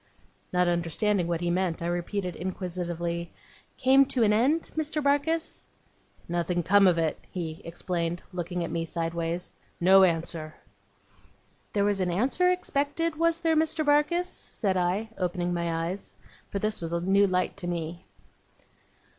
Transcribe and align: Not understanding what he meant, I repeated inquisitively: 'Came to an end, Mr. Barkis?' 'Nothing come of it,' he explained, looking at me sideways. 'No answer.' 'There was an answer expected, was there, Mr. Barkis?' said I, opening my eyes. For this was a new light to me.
Not 0.51 0.67
understanding 0.67 1.27
what 1.27 1.41
he 1.41 1.51
meant, 1.51 1.83
I 1.83 1.85
repeated 1.85 2.35
inquisitively: 2.35 3.31
'Came 3.77 4.07
to 4.07 4.23
an 4.23 4.33
end, 4.33 4.71
Mr. 4.75 4.99
Barkis?' 4.99 5.61
'Nothing 6.27 6.63
come 6.63 6.87
of 6.87 6.97
it,' 6.97 7.19
he 7.29 7.61
explained, 7.63 8.23
looking 8.33 8.63
at 8.63 8.71
me 8.71 8.83
sideways. 8.83 9.51
'No 9.79 10.01
answer.' 10.03 10.55
'There 11.73 11.85
was 11.85 11.99
an 11.99 12.09
answer 12.09 12.49
expected, 12.49 13.15
was 13.19 13.41
there, 13.41 13.55
Mr. 13.55 13.85
Barkis?' 13.85 14.25
said 14.27 14.75
I, 14.75 15.09
opening 15.19 15.53
my 15.53 15.71
eyes. 15.71 16.13
For 16.49 16.57
this 16.57 16.81
was 16.81 16.93
a 16.93 16.99
new 17.01 17.27
light 17.27 17.55
to 17.57 17.67
me. 17.67 18.03